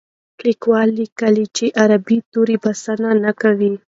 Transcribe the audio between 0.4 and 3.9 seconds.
لیکوال لیکلي چې عربي توري بسنه نه کوي.